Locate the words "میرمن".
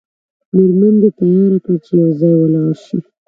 0.55-0.93